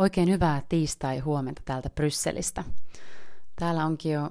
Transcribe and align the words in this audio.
Oikein 0.00 0.28
hyvää 0.28 0.62
tiistai-huomenta 0.68 1.62
täältä 1.64 1.90
Brysselistä. 1.90 2.64
Täällä 3.56 3.84
onkin 3.84 4.12
jo 4.12 4.30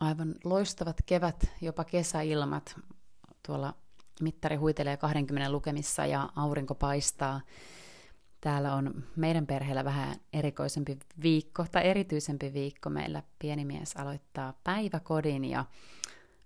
aivan 0.00 0.34
loistavat 0.44 0.96
kevät, 1.06 1.52
jopa 1.60 1.84
kesäilmat. 1.84 2.80
Tuolla 3.46 3.74
mittari 4.20 4.56
huitelee 4.56 4.96
20 4.96 5.52
lukemissa 5.52 6.06
ja 6.06 6.28
aurinko 6.36 6.74
paistaa. 6.74 7.40
Täällä 8.40 8.74
on 8.74 9.04
meidän 9.16 9.46
perheellä 9.46 9.84
vähän 9.84 10.16
erikoisempi 10.32 10.98
viikko 11.22 11.66
tai 11.72 11.88
erityisempi 11.88 12.52
viikko. 12.52 12.90
Meillä 12.90 13.22
pieni 13.38 13.64
mies 13.64 13.96
aloittaa 13.96 14.54
päiväkodin 14.64 15.44
ja 15.44 15.64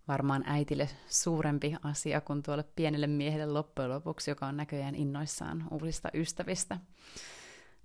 varmaan 0.08 0.44
äitille 0.46 0.88
suurempi 1.08 1.76
asia 1.82 2.20
kuin 2.20 2.42
tuolle 2.42 2.64
pienelle 2.76 3.06
miehelle 3.06 3.52
loppujen 3.52 3.90
lopuksi, 3.90 4.30
joka 4.30 4.46
on 4.46 4.56
näköjään 4.56 4.94
innoissaan 4.94 5.64
uusista 5.70 6.08
ystävistä. 6.14 6.78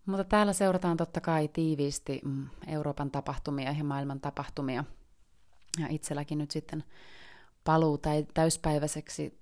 Mutta 0.09 0.23
täällä 0.23 0.53
seurataan 0.53 0.97
totta 0.97 1.21
kai 1.21 1.47
tiiviisti 1.47 2.21
mm, 2.25 2.47
Euroopan 2.67 3.11
tapahtumia 3.11 3.71
ja 3.71 3.83
maailman 3.83 4.19
tapahtumia. 4.19 4.83
Ja 5.79 5.87
itselläkin 5.89 6.37
nyt 6.37 6.51
sitten 6.51 6.83
paluu 7.63 7.99
täyspäiväiseksi 8.33 9.39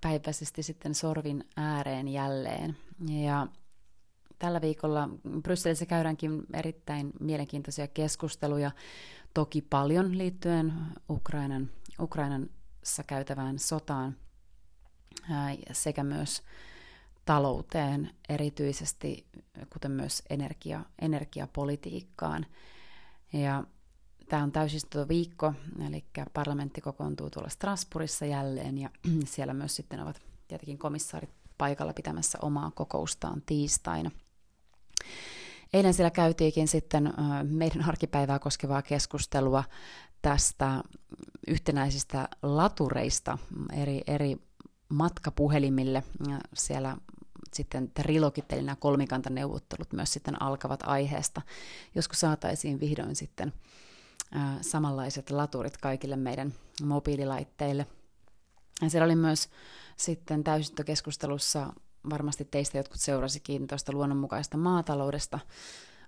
päiväisesti 0.00 0.62
sitten 0.62 0.94
sorvin 0.94 1.44
ääreen 1.56 2.08
jälleen. 2.08 2.76
Ja 3.08 3.46
tällä 4.38 4.60
viikolla 4.60 5.08
Brysselissä 5.42 5.86
käydäänkin 5.86 6.42
erittäin 6.52 7.12
mielenkiintoisia 7.20 7.88
keskusteluja, 7.88 8.70
toki 9.34 9.62
paljon 9.62 10.18
liittyen 10.18 10.72
Ukrainan, 11.10 11.70
Ukrainassa 12.00 13.02
käytävään 13.06 13.58
sotaan 13.58 14.16
sekä 15.72 16.04
myös 16.04 16.42
talouteen 17.26 18.10
erityisesti, 18.28 19.26
kuten 19.72 19.90
myös 19.90 20.22
energia, 20.30 20.84
energiapolitiikkaan. 21.00 22.46
Ja 23.32 23.64
tämä 24.28 24.42
on 24.42 24.52
täysistuntoviikko, 24.52 25.52
eli 25.86 26.04
parlamentti 26.32 26.80
kokoontuu 26.80 27.30
tuolla 27.30 27.48
Strasbourgissa 27.48 28.24
jälleen, 28.24 28.78
ja 28.78 28.90
siellä 29.24 29.54
myös 29.54 29.76
sitten 29.76 30.00
ovat 30.00 30.22
tietenkin 30.48 30.78
komissaarit 30.78 31.30
paikalla 31.58 31.92
pitämässä 31.92 32.38
omaa 32.42 32.70
kokoustaan 32.70 33.42
tiistaina. 33.46 34.10
Eilen 35.72 35.94
siellä 35.94 36.10
käytiinkin 36.10 36.68
sitten 36.68 37.14
meidän 37.42 37.88
arkipäivää 37.88 38.38
koskevaa 38.38 38.82
keskustelua 38.82 39.64
tästä 40.22 40.82
yhtenäisistä 41.46 42.28
latureista 42.42 43.38
eri, 43.72 44.02
eri 44.06 44.36
matkapuhelimille. 44.88 46.02
Siellä 46.54 46.96
sitten 47.56 47.90
trilogit, 47.90 48.52
eli 48.52 48.62
nämä 48.62 48.76
kolmikantaneuvottelut 48.76 49.92
myös 49.92 50.12
sitten 50.12 50.42
alkavat 50.42 50.80
aiheesta, 50.82 51.42
joskus 51.94 52.20
saataisiin 52.20 52.80
vihdoin 52.80 53.16
sitten 53.16 53.52
samanlaiset 54.60 55.30
laturit 55.30 55.76
kaikille 55.76 56.16
meidän 56.16 56.54
mobiililaitteille. 56.82 57.86
Ja 58.82 58.90
siellä 58.90 59.04
oli 59.04 59.16
myös 59.16 59.48
sitten 59.96 60.44
täysistökeskustelussa, 60.44 61.72
varmasti 62.10 62.44
teistä 62.44 62.78
jotkut 62.78 63.00
seurasikin 63.00 63.66
tuosta 63.66 63.92
luonnonmukaista 63.92 64.56
maataloudesta 64.56 65.38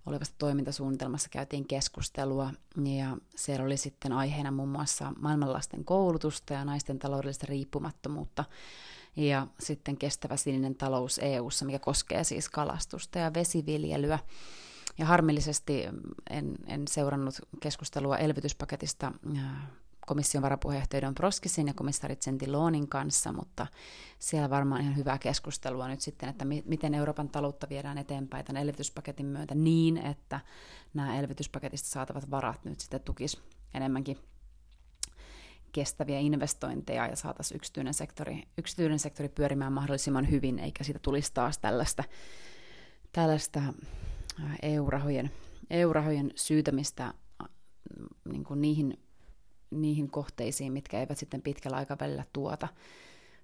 olevasta 0.06 0.34
toimintasuunnitelmassa 0.38 1.28
käytiin 1.28 1.66
keskustelua, 1.66 2.52
ja 2.84 3.16
siellä 3.36 3.64
oli 3.64 3.76
sitten 3.76 4.12
aiheena 4.12 4.50
muun 4.50 4.68
muassa 4.68 5.12
maailmanlaisten 5.18 5.84
koulutusta 5.84 6.54
ja 6.54 6.64
naisten 6.64 6.98
taloudellista 6.98 7.46
riippumattomuutta, 7.48 8.44
ja 9.16 9.46
sitten 9.60 9.96
kestävä 9.96 10.36
sininen 10.36 10.74
talous 10.74 11.20
EU:ssa, 11.22 11.64
mikä 11.64 11.78
koskee 11.78 12.24
siis 12.24 12.48
kalastusta 12.48 13.18
ja 13.18 13.34
vesiviljelyä. 13.34 14.18
Ja 14.98 15.06
harmillisesti 15.06 15.84
en, 16.30 16.54
en 16.66 16.88
seurannut 16.88 17.34
keskustelua 17.60 18.16
elvytyspaketista 18.16 19.12
äh, 19.36 19.42
komission 20.08 20.42
varapuheenjohtaja 20.42 21.02
Don 21.02 21.14
Proskisin 21.14 21.66
ja 21.66 21.74
komissaari 21.74 22.16
Gentiloonin 22.16 22.88
kanssa, 22.88 23.32
mutta 23.32 23.66
siellä 24.18 24.50
varmaan 24.50 24.80
ihan 24.80 24.96
hyvää 24.96 25.18
keskustelua 25.18 25.88
nyt 25.88 26.00
sitten, 26.00 26.28
että 26.28 26.44
mi- 26.44 26.64
miten 26.66 26.94
Euroopan 26.94 27.28
taloutta 27.28 27.68
viedään 27.68 27.98
eteenpäin 27.98 28.44
tämän 28.44 28.62
elvytyspaketin 28.62 29.26
myötä 29.26 29.54
niin, 29.54 29.96
että 29.96 30.40
nämä 30.94 31.18
elvytyspaketista 31.18 31.88
saatavat 31.88 32.30
varat 32.30 32.64
nyt 32.64 32.80
sitten 32.80 33.00
tukis 33.00 33.42
enemmänkin 33.74 34.18
kestäviä 35.72 36.18
investointeja 36.18 37.06
ja 37.06 37.16
saataisiin 37.16 37.56
yksityinen 37.56 37.94
sektori, 37.94 38.42
yksityinen 38.58 38.98
sektori 38.98 39.28
pyörimään 39.28 39.72
mahdollisimman 39.72 40.30
hyvin, 40.30 40.58
eikä 40.58 40.84
siitä 40.84 40.98
tulisi 40.98 41.34
taas 41.34 41.58
tällaista, 41.58 42.04
tällaista 43.12 43.62
EU-rahojen, 44.62 45.30
EU-rahojen 45.70 46.30
syytämistä 46.34 47.14
niin 48.32 48.44
kuin 48.44 48.60
niihin, 48.60 49.00
niihin 49.70 50.10
kohteisiin, 50.10 50.72
mitkä 50.72 51.00
eivät 51.00 51.18
sitten 51.18 51.42
pitkällä 51.42 51.76
aikavälillä 51.76 52.24
tuota. 52.32 52.68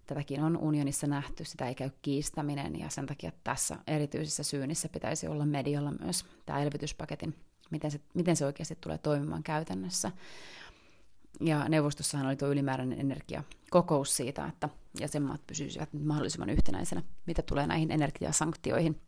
Tätäkin 0.07 0.43
on 0.43 0.57
unionissa 0.57 1.07
nähty, 1.07 1.45
sitä 1.45 1.69
ei 1.69 1.75
käy 1.75 1.91
kiistäminen, 2.03 2.79
ja 2.79 2.91
sen 2.91 3.07
takia 3.07 3.33
tässä 3.45 3.77
erityisessä 3.87 4.43
syynissä 4.43 4.89
pitäisi 4.89 5.27
olla 5.27 5.47
medialla 5.47 5.93
myös 5.93 6.25
tämä 6.47 6.63
elvytyspaketin, 6.63 7.35
miten 7.71 7.91
se, 7.91 8.01
miten 8.15 8.37
se 8.37 8.47
oikeasti 8.47 8.79
tulee 8.81 8.99
toimimaan 8.99 9.43
käytännössä. 9.43 10.13
Ja 11.41 11.69
neuvostossahan 11.69 12.27
oli 12.27 12.37
tuo 12.37 12.49
ylimääräinen 12.49 13.01
energiakokous 13.01 14.17
siitä, 14.17 14.47
että 14.47 14.69
jäsenmaat 15.01 15.47
pysyisivät 15.47 15.89
mahdollisimman 15.93 16.51
yhtenäisenä, 16.51 17.03
mitä 17.27 17.43
tulee 17.43 17.67
näihin 17.67 17.91
energiasanktioihin. 17.91 19.01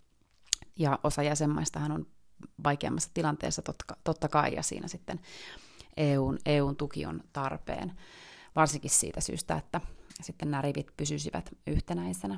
Ja 0.78 0.98
osa 1.04 1.22
jäsenmaistahan 1.22 1.92
on 1.92 2.06
vaikeammassa 2.64 3.10
tilanteessa 3.14 3.62
totta, 3.62 3.97
totta 4.04 4.28
kai, 4.28 4.54
ja 4.54 4.62
siinä 4.62 4.88
sitten 4.88 5.20
EUn, 5.97 6.38
EUn 6.47 6.76
tuki 6.76 7.06
on 7.06 7.20
tarpeen, 7.32 7.92
varsinkin 8.56 8.91
siitä 8.91 9.20
syystä, 9.20 9.56
että 9.56 9.81
sitten 10.22 10.50
nämä 10.50 10.62
rivit 10.62 10.97
pysyisivät 10.97 11.50
yhtenäisenä. 11.66 12.34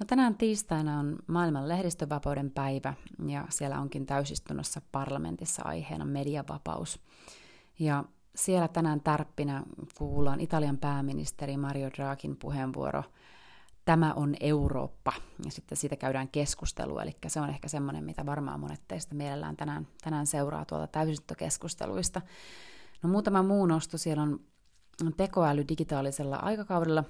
No 0.00 0.06
tänään 0.06 0.34
tiistaina 0.34 0.98
on 0.98 1.18
maailman 1.26 1.68
lehdistövapauden 1.68 2.50
päivä, 2.50 2.94
ja 3.26 3.46
siellä 3.48 3.80
onkin 3.80 4.06
täysistunnossa 4.06 4.80
parlamentissa 4.92 5.62
aiheena 5.64 6.04
mediavapaus. 6.04 7.00
Ja 7.78 8.04
siellä 8.38 8.68
tänään 8.68 9.00
tärppinä 9.00 9.62
kuullaan 9.98 10.40
Italian 10.40 10.78
pääministeri 10.78 11.56
Mario 11.56 11.90
Draghin 11.90 12.36
puheenvuoro 12.36 13.02
Tämä 13.88 14.12
on 14.12 14.34
Eurooppa, 14.40 15.12
ja 15.44 15.50
sitten 15.50 15.78
siitä 15.78 15.96
käydään 15.96 16.28
keskustelua, 16.28 17.02
eli 17.02 17.16
se 17.26 17.40
on 17.40 17.48
ehkä 17.48 17.68
semmoinen, 17.68 18.04
mitä 18.04 18.26
varmaan 18.26 18.60
monet 18.60 18.80
teistä 18.88 19.14
mielellään 19.14 19.56
tänään, 19.56 19.86
tänään 20.04 20.26
seuraa 20.26 20.64
tuolta 20.64 20.86
täysistökeskusteluista. 20.86 22.22
No 23.02 23.08
muutama 23.08 23.42
muu 23.42 23.66
nosto, 23.66 23.98
siellä 23.98 24.22
on 24.22 24.40
tekoäly 25.16 25.64
digitaalisella 25.68 26.36
aikakaudella, 26.36 27.04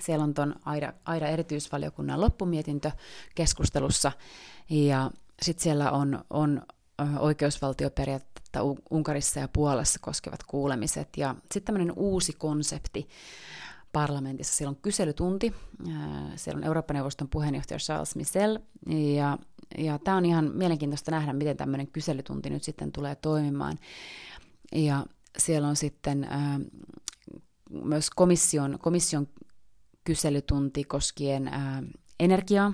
siellä 0.00 0.24
on 0.24 0.34
tuon 0.34 0.54
AIDA, 0.64 0.92
AIDA 1.04 1.28
erityisvaliokunnan 1.28 2.20
loppumietintö 2.20 2.90
keskustelussa, 3.34 4.12
ja 4.70 5.10
sitten 5.42 5.62
siellä 5.62 5.90
on, 5.90 6.24
on 6.30 6.62
oikeusvaltioperiaatetta 7.18 8.60
Unkarissa 8.90 9.40
ja 9.40 9.48
Puolassa 9.48 9.98
koskevat 10.02 10.42
kuulemiset. 10.42 11.08
Ja 11.16 11.34
sitten 11.40 11.62
tämmöinen 11.64 11.92
uusi 11.96 12.32
konsepti 12.32 13.08
parlamentissa. 13.92 14.56
Siellä 14.56 14.70
on 14.70 14.82
kyselytunti, 14.82 15.54
siellä 16.36 16.58
on 16.58 16.64
Euroopan 16.64 16.94
neuvoston 16.94 17.28
puheenjohtaja 17.28 17.78
Charles 17.78 18.16
Michel, 18.16 18.58
ja, 19.16 19.38
ja 19.78 19.98
tämä 19.98 20.16
on 20.16 20.24
ihan 20.24 20.50
mielenkiintoista 20.54 21.10
nähdä, 21.10 21.32
miten 21.32 21.56
tämmöinen 21.56 21.86
kyselytunti 21.86 22.50
nyt 22.50 22.62
sitten 22.62 22.92
tulee 22.92 23.14
toimimaan. 23.14 23.78
Ja 24.72 25.06
siellä 25.38 25.68
on 25.68 25.76
sitten 25.76 26.28
myös 27.70 28.10
komission, 28.10 28.78
komission 28.78 29.28
kyselytunti 30.04 30.84
koskien 30.84 31.50
energiaa, 32.20 32.72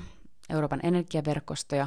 Euroopan 0.50 0.80
energiaverkostoja, 0.82 1.86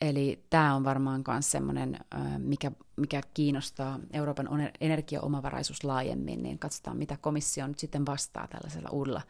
Eli 0.00 0.44
tämä 0.50 0.74
on 0.74 0.84
varmaan 0.84 1.24
myös 1.28 1.50
semmoinen, 1.50 1.98
mikä, 2.38 2.72
mikä 2.96 3.20
kiinnostaa 3.34 4.00
Euroopan 4.12 4.48
energiaomavaraisuus 4.80 5.84
laajemmin, 5.84 6.42
niin 6.42 6.58
katsotaan, 6.58 6.96
mitä 6.96 7.16
komissio 7.16 7.66
nyt 7.66 7.78
sitten 7.78 8.06
vastaa 8.06 8.46
tällaisella 8.46 8.90
uudella 8.90 9.22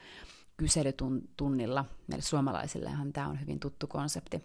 kyselytunnilla. 0.57 1.85
Meille 2.07 2.23
suomalaisillehan 2.23 3.13
tämä 3.13 3.29
on 3.29 3.41
hyvin 3.41 3.61
tuttu 3.61 3.87
konsepti. 3.87 4.37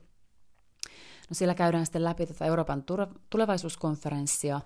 No 1.30 1.34
siellä 1.34 1.54
käydään 1.54 1.86
sitten 1.86 2.04
läpi 2.04 2.26
tätä 2.26 2.46
Euroopan 2.46 2.84
tulevaisuuskonferenssia, 3.30 4.62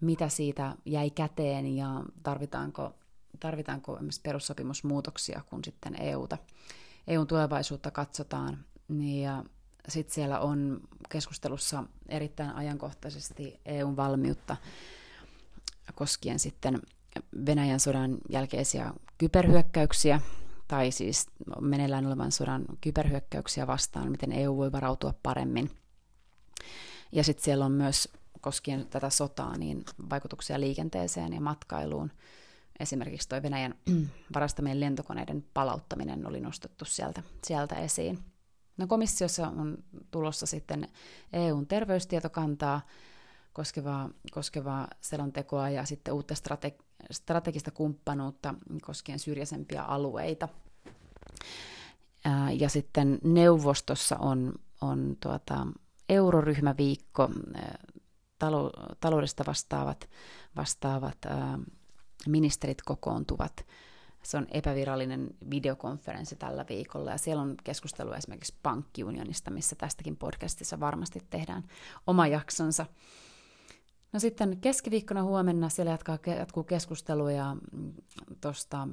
mitä 0.00 0.28
siitä 0.28 0.76
jäi 0.84 1.10
käteen 1.10 1.76
ja 1.76 2.04
tarvitaanko, 2.22 2.94
tarvitaanko 3.40 3.98
perussopimusmuutoksia, 4.22 5.40
kun 5.46 5.64
sitten 5.64 6.02
EUta, 6.02 6.38
EUn 7.06 7.26
tulevaisuutta 7.26 7.90
katsotaan. 7.90 8.64
Ja 9.22 9.44
sitten 9.88 10.14
siellä 10.14 10.40
on 10.40 10.80
keskustelussa 11.08 11.84
erittäin 12.08 12.54
ajankohtaisesti 12.54 13.60
EUn 13.64 13.96
valmiutta 13.96 14.56
koskien 15.94 16.38
sitten 16.38 16.82
Venäjän 17.46 17.80
sodan 17.80 18.18
jälkeisiä 18.28 18.92
kyberhyökkäyksiä, 19.18 20.20
tai 20.68 20.90
siis 20.90 21.26
meneillään 21.60 22.06
olevan 22.06 22.32
sodan 22.32 22.64
kyberhyökkäyksiä 22.80 23.66
vastaan, 23.66 24.10
miten 24.10 24.32
EU 24.32 24.56
voi 24.56 24.72
varautua 24.72 25.14
paremmin. 25.22 25.70
Ja 27.12 27.24
sitten 27.24 27.44
siellä 27.44 27.64
on 27.64 27.72
myös 27.72 28.08
koskien 28.40 28.86
tätä 28.86 29.10
sotaa 29.10 29.58
niin 29.58 29.84
vaikutuksia 30.10 30.60
liikenteeseen 30.60 31.32
ja 31.32 31.40
matkailuun. 31.40 32.10
Esimerkiksi 32.80 33.28
tuo 33.28 33.42
Venäjän 33.42 33.74
varastamien 34.34 34.80
lentokoneiden 34.80 35.44
palauttaminen 35.54 36.26
oli 36.26 36.40
nostettu 36.40 36.84
sieltä, 36.84 37.22
sieltä 37.44 37.74
esiin. 37.74 38.18
No 38.80 38.86
komissiossa 38.86 39.48
on 39.48 39.78
tulossa 40.10 40.46
sitten 40.46 40.88
EUn 41.32 41.66
terveystietokantaa 41.66 42.80
koskevaa, 43.52 44.10
koskevaa 44.30 44.88
selontekoa 45.00 45.70
ja 45.70 45.84
sitten 45.84 46.14
uutta 46.14 46.34
strate- 46.34 46.84
strategista 47.10 47.70
kumppanuutta 47.70 48.54
koskien 48.82 49.18
syrjäisempiä 49.18 49.82
alueita. 49.82 50.48
Ja 52.58 52.68
sitten 52.68 53.18
neuvostossa 53.24 54.16
on, 54.16 54.52
on 54.80 55.16
tuota, 55.22 55.66
euroryhmäviikko, 56.08 57.30
taloudesta 59.00 59.44
vastaavat, 59.46 60.08
vastaavat 60.56 61.18
ministerit 62.28 62.82
kokoontuvat. 62.82 63.66
Se 64.22 64.36
on 64.36 64.46
epävirallinen 64.50 65.30
videokonferenssi 65.50 66.36
tällä 66.36 66.64
viikolla 66.68 67.10
ja 67.10 67.18
siellä 67.18 67.42
on 67.42 67.54
keskustelu 67.64 68.12
esimerkiksi 68.12 68.54
pankkiunionista, 68.62 69.50
missä 69.50 69.76
tästäkin 69.76 70.16
podcastissa 70.16 70.80
varmasti 70.80 71.22
tehdään 71.30 71.64
oma 72.06 72.26
jaksonsa. 72.26 72.86
No 74.12 74.20
sitten 74.20 74.60
keskiviikkona 74.60 75.22
huomenna 75.22 75.68
siellä 75.68 75.90
jatkaa, 75.90 76.18
jatkuu 76.38 76.64
keskusteluja 76.64 77.56
mm, 77.72 77.92
tuosta 78.40 78.88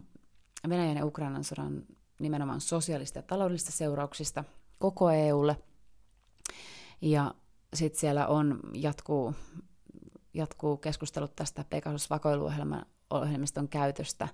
Venäjän 0.69 0.97
ja 0.97 1.05
Ukrainan 1.05 1.43
sodan 1.43 1.83
nimenomaan 2.19 2.61
sosiaalista 2.61 3.19
ja 3.19 3.23
taloudellista 3.23 3.71
seurauksista 3.71 4.43
koko 4.79 5.11
EUlle. 5.11 5.57
Ja 7.01 7.33
sitten 7.73 7.99
siellä 7.99 8.27
on, 8.27 8.59
jatkuu, 8.73 9.33
jatkuu 10.33 10.77
keskustelut 10.77 11.35
tästä 11.35 11.65
Pegasus-vakoiluohjelmiston 11.69 13.67
käytöstä 13.69 14.27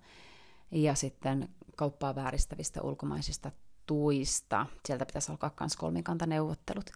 ja 0.74 0.96
sitten 0.96 1.50
kauppaa 1.76 2.16
vääristävistä 2.16 2.82
ulkomaisista 2.82 3.52
tuista. 3.86 4.66
Sieltä 4.86 5.06
pitäisi 5.06 5.32
alkaa 5.32 5.52
myös 5.60 5.76
kolmikantaneuvottelut. 5.76 6.90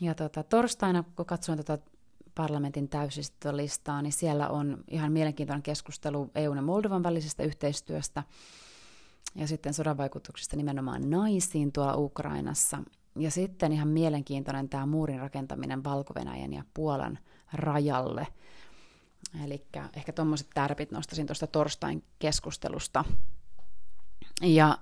Ja 0.00 0.14
tota, 0.14 0.42
torstaina, 0.42 1.04
kun 1.16 1.26
katsoin 1.26 1.58
tätä 1.58 1.76
tota 1.76 1.90
parlamentin 2.34 2.88
täysistölistaa, 2.88 4.02
niin 4.02 4.12
siellä 4.12 4.48
on 4.48 4.84
ihan 4.88 5.12
mielenkiintoinen 5.12 5.62
keskustelu 5.62 6.30
EUn 6.34 6.56
ja 6.56 6.62
Moldovan 6.62 7.02
välisestä 7.02 7.42
yhteistyöstä 7.42 8.22
ja 9.34 9.46
sitten 9.46 9.74
sodan 9.74 9.96
vaikutuksista 9.96 10.56
nimenomaan 10.56 11.10
naisiin 11.10 11.72
tuolla 11.72 11.96
Ukrainassa. 11.96 12.78
Ja 13.16 13.30
sitten 13.30 13.72
ihan 13.72 13.88
mielenkiintoinen 13.88 14.68
tämä 14.68 14.86
muurin 14.86 15.20
rakentaminen 15.20 15.84
valko 15.84 16.14
ja 16.52 16.64
Puolan 16.74 17.18
rajalle. 17.52 18.26
Eli 19.44 19.66
ehkä 19.96 20.12
tuommoiset 20.12 20.48
tärpit 20.54 20.90
nostaisin 20.90 21.26
tuosta 21.26 21.46
torstain 21.46 22.04
keskustelusta. 22.18 23.04
Ja 24.42 24.78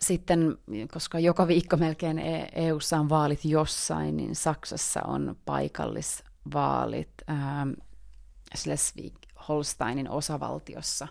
sitten, 0.00 0.58
koska 0.92 1.18
joka 1.18 1.48
viikko 1.48 1.76
melkein 1.76 2.18
EU:ssa 2.52 2.96
e 2.96 3.00
on 3.00 3.08
vaalit 3.08 3.44
jossain, 3.44 4.16
niin 4.16 4.34
Saksassa 4.34 5.02
on 5.02 5.36
paikallisvaalit 5.44 7.12
ähm, 7.30 7.70
Schleswig-Holsteinin 8.56 10.10
osavaltiossa. 10.10 11.08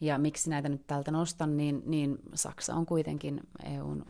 Ja 0.00 0.18
miksi 0.18 0.50
näitä 0.50 0.68
nyt 0.68 0.86
täältä 0.86 1.10
nostan, 1.10 1.56
niin, 1.56 1.82
niin 1.86 2.18
Saksa 2.34 2.74
on 2.74 2.86
kuitenkin 2.86 3.40
EUn 3.64 4.06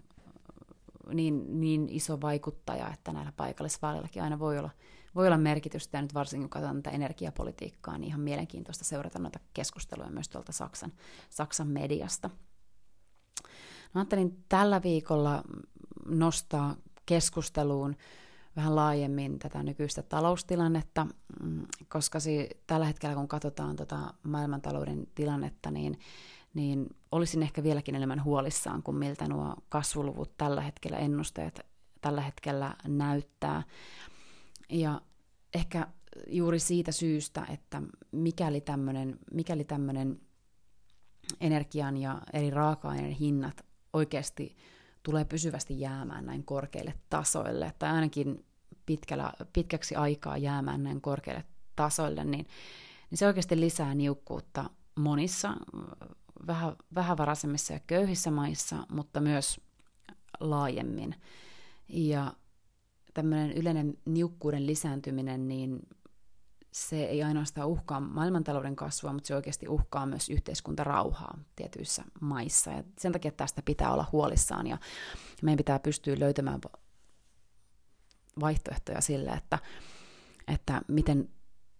niin, 1.14 1.60
niin 1.60 1.88
iso 1.88 2.20
vaikuttaja, 2.20 2.90
että 2.94 3.12
näillä 3.12 3.32
paikallisvaalillakin 3.36 4.22
aina 4.22 4.38
voi 4.38 4.58
olla, 4.58 4.70
voi 5.16 5.26
olla 5.26 5.38
merkitystä. 5.38 5.98
Ja 5.98 6.02
nyt 6.02 6.14
varsinkin 6.14 6.44
kun 6.44 6.50
katsotaan 6.50 6.82
tätä 6.82 6.96
energiapolitiikkaa, 6.96 7.98
niin 7.98 8.08
ihan 8.08 8.20
mielenkiintoista 8.20 8.84
seurata 8.84 9.18
noita 9.18 9.38
keskusteluja 9.54 10.10
myös 10.10 10.28
tuolta 10.28 10.52
Saksan, 10.52 10.92
Saksan 11.30 11.68
mediasta. 11.68 12.30
Mä 13.94 14.00
ajattelin 14.00 14.44
tällä 14.48 14.82
viikolla 14.82 15.42
nostaa 16.06 16.76
keskusteluun 17.06 17.96
vähän 18.56 18.76
laajemmin 18.76 19.38
tätä 19.38 19.62
nykyistä 19.62 20.02
taloustilannetta, 20.02 21.06
mm, 21.42 21.66
koska 21.88 22.20
si- 22.20 22.50
tällä 22.66 22.86
hetkellä 22.86 23.14
kun 23.14 23.28
katsotaan 23.28 23.76
tota 23.76 24.14
maailmantalouden 24.22 25.06
tilannetta, 25.14 25.70
niin, 25.70 25.98
niin 26.54 26.86
olisin 27.12 27.42
ehkä 27.42 27.62
vieläkin 27.62 27.94
enemmän 27.94 28.24
huolissaan 28.24 28.82
kuin 28.82 28.96
miltä 28.96 29.28
nuo 29.28 29.54
kasvuluvut 29.68 30.36
tällä 30.36 30.60
hetkellä, 30.60 30.98
ennusteet 30.98 31.60
tällä 32.00 32.20
hetkellä 32.20 32.76
näyttää. 32.86 33.62
Ja 34.68 35.00
ehkä 35.54 35.86
juuri 36.28 36.58
siitä 36.58 36.92
syystä, 36.92 37.46
että 37.50 37.82
mikäli 38.12 38.60
tämmöinen 38.60 39.18
mikäli 39.32 39.66
energian 41.40 41.96
ja 41.96 42.22
eri 42.32 42.50
raaka-aineiden 42.50 43.16
hinnat 43.16 43.64
oikeasti 43.92 44.56
tulee 45.02 45.24
pysyvästi 45.24 45.80
jäämään 45.80 46.26
näin 46.26 46.44
korkeille 46.44 46.94
tasoille, 47.10 47.72
tai 47.78 47.90
ainakin 47.90 48.44
pitkällä, 48.86 49.32
pitkäksi 49.52 49.94
aikaa 49.94 50.36
jäämään 50.36 50.82
näin 50.82 51.00
korkeille 51.00 51.44
tasoille, 51.76 52.24
niin, 52.24 52.46
niin 53.10 53.18
se 53.18 53.26
oikeasti 53.26 53.60
lisää 53.60 53.94
niukkuutta 53.94 54.70
monissa 54.94 55.54
vähän, 56.46 56.76
vähävaraisemmissa 56.94 57.72
ja 57.72 57.80
köyhissä 57.86 58.30
maissa, 58.30 58.86
mutta 58.92 59.20
myös 59.20 59.60
laajemmin. 60.40 61.14
Ja 61.88 62.32
tämmöinen 63.16 63.52
yleinen 63.52 63.94
niukkuuden 64.04 64.66
lisääntyminen, 64.66 65.48
niin 65.48 65.80
se 66.72 67.04
ei 67.04 67.22
ainoastaan 67.22 67.68
uhkaa 67.68 68.00
maailmantalouden 68.00 68.76
kasvua, 68.76 69.12
mutta 69.12 69.26
se 69.26 69.34
oikeasti 69.34 69.68
uhkaa 69.68 70.06
myös 70.06 70.28
yhteiskuntarauhaa 70.28 71.38
tietyissä 71.56 72.04
maissa. 72.20 72.70
Ja 72.70 72.84
sen 72.98 73.12
takia 73.12 73.32
tästä 73.32 73.62
pitää 73.64 73.92
olla 73.92 74.06
huolissaan 74.12 74.66
ja 74.66 74.78
meidän 75.42 75.56
pitää 75.56 75.78
pystyä 75.78 76.16
löytämään 76.18 76.60
vaihtoehtoja 78.40 79.00
sille, 79.00 79.30
että, 79.30 79.58
että 80.48 80.82
miten 80.88 81.28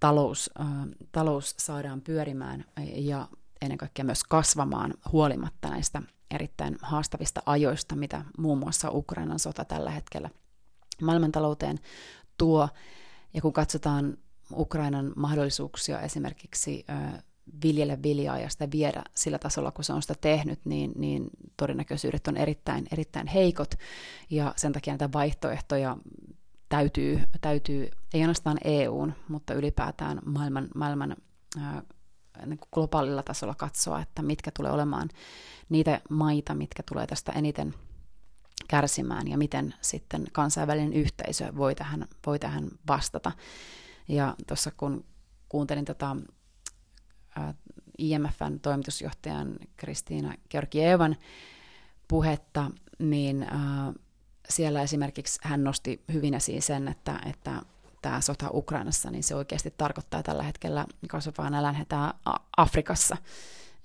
talous, 0.00 0.50
äh, 0.60 0.66
talous 1.12 1.54
saadaan 1.58 2.00
pyörimään 2.00 2.64
ja 2.94 3.28
ennen 3.62 3.78
kaikkea 3.78 4.04
myös 4.04 4.24
kasvamaan 4.24 4.94
huolimatta 5.12 5.68
näistä 5.68 6.02
erittäin 6.30 6.76
haastavista 6.82 7.42
ajoista, 7.46 7.96
mitä 7.96 8.24
muun 8.38 8.58
muassa 8.58 8.90
Ukrainan 8.90 9.38
sota 9.38 9.64
tällä 9.64 9.90
hetkellä 9.90 10.30
maailmantalouteen 11.02 11.78
tuo. 12.38 12.68
Ja 13.34 13.40
kun 13.40 13.52
katsotaan 13.52 14.18
Ukrainan 14.52 15.12
mahdollisuuksia 15.16 16.00
esimerkiksi 16.00 16.84
viljellä 17.62 18.02
viljaa 18.02 18.38
ja 18.38 18.48
sitä 18.48 18.68
viedä 18.70 19.02
sillä 19.14 19.38
tasolla, 19.38 19.70
kun 19.70 19.84
se 19.84 19.92
on 19.92 20.02
sitä 20.02 20.14
tehnyt, 20.20 20.60
niin, 20.64 20.92
niin 20.96 21.30
todennäköisyydet 21.56 22.28
on 22.28 22.36
erittäin, 22.36 22.86
erittäin 22.92 23.26
heikot. 23.26 23.74
Ja 24.30 24.54
sen 24.56 24.72
takia 24.72 24.92
näitä 24.92 25.12
vaihtoehtoja 25.12 25.96
täytyy, 26.68 27.20
täytyy 27.40 27.88
ei 28.14 28.20
ainoastaan 28.20 28.58
EUn, 28.64 29.12
mutta 29.28 29.54
ylipäätään 29.54 30.18
maailman, 30.24 30.68
maailman 30.74 31.16
ää, 31.60 31.82
niin 32.46 32.58
globaalilla 32.72 33.22
tasolla 33.22 33.54
katsoa, 33.54 34.00
että 34.00 34.22
mitkä 34.22 34.50
tulee 34.56 34.72
olemaan 34.72 35.08
niitä 35.68 36.00
maita, 36.10 36.54
mitkä 36.54 36.82
tulee 36.82 37.06
tästä 37.06 37.32
eniten 37.32 37.74
kärsimään 38.68 39.28
ja 39.28 39.38
miten 39.38 39.74
sitten 39.80 40.24
kansainvälinen 40.32 40.92
yhteisö 40.92 41.56
voi 41.56 41.74
tähän, 41.74 42.06
voi 42.26 42.38
tähän 42.38 42.68
vastata. 42.88 43.32
Ja 44.08 44.34
tuossa 44.46 44.70
kun 44.76 45.04
kuuntelin 45.48 45.84
tota, 45.84 46.16
IMFn 47.98 48.60
toimitusjohtajan 48.62 49.58
Kristiina 49.76 50.34
Georgievan 50.50 51.16
puhetta, 52.08 52.70
niin 52.98 53.42
äh, 53.42 53.94
siellä 54.48 54.82
esimerkiksi 54.82 55.38
hän 55.42 55.64
nosti 55.64 56.04
hyvin 56.12 56.34
esiin 56.34 56.62
sen, 56.62 56.88
että, 56.88 57.20
että 57.26 57.62
tämä 58.02 58.20
sota 58.20 58.50
Ukrainassa, 58.52 59.10
niin 59.10 59.22
se 59.22 59.34
oikeasti 59.34 59.74
tarkoittaa 59.76 60.22
tällä 60.22 60.42
hetkellä 60.42 60.86
kasvavaa 61.08 61.50
nälänhätää 61.50 62.14
Afrikassa. 62.56 63.16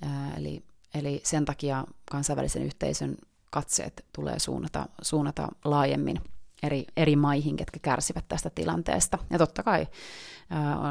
Äh, 0.06 0.38
eli, 0.38 0.64
eli 0.94 1.22
sen 1.24 1.46
takia 1.46 1.86
kansainvälisen 2.12 2.64
yhteisön 2.64 3.18
katseet 3.52 4.06
tulee 4.16 4.40
suunnata, 4.40 4.86
suunnata 5.02 5.48
laajemmin 5.66 6.22
eri, 6.64 6.86
eri 6.98 7.16
maihin, 7.16 7.56
ketkä 7.56 7.80
kärsivät 7.82 8.26
tästä 8.28 8.50
tilanteesta. 8.50 9.18
Ja 9.30 9.38
totta 9.38 9.64
kai 9.64 9.88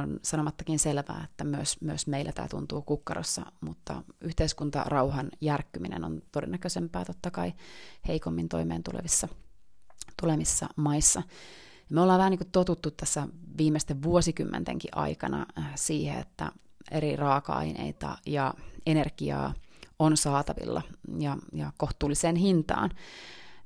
on 0.00 0.20
sanomattakin 0.22 0.78
selvää, 0.78 1.24
että 1.24 1.44
myös, 1.44 1.80
myös 1.80 2.06
meillä 2.06 2.32
tämä 2.32 2.48
tuntuu 2.48 2.82
kukkarossa, 2.82 3.42
mutta 3.60 4.02
yhteiskuntarauhan 4.20 5.30
järkkyminen 5.40 6.04
on 6.04 6.22
todennäköisempää 6.32 7.04
totta 7.04 7.30
kai 7.30 7.52
heikommin 8.08 8.48
toimeen 8.48 8.82
tulevissa, 8.82 9.28
tulevissa 10.20 10.68
maissa. 10.76 11.22
Me 11.90 12.00
ollaan 12.00 12.18
vähän 12.18 12.30
niin 12.30 12.38
kuin 12.38 12.50
totuttu 12.52 12.90
tässä 12.90 13.28
viimeisten 13.58 14.02
vuosikymmentenkin 14.02 14.90
aikana 14.94 15.46
siihen, 15.74 16.18
että 16.18 16.52
eri 16.90 17.16
raaka-aineita 17.16 18.18
ja 18.26 18.54
energiaa 18.86 19.54
on 20.00 20.16
saatavilla 20.16 20.82
ja, 21.18 21.36
ja 21.52 21.72
kohtuulliseen 21.76 22.36
hintaan 22.36 22.90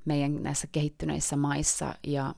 meidän 0.04 0.42
näissä 0.42 0.66
kehittyneissä 0.72 1.36
maissa. 1.36 1.94
Ja, 2.06 2.34